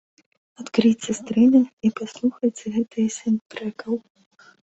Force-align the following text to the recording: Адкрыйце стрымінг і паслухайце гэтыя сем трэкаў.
Адкрыйце 0.61 1.11
стрымінг 1.19 1.69
і 1.89 1.91
паслухайце 2.01 2.65
гэтыя 2.77 3.07
сем 3.19 3.35
трэкаў. 3.55 3.93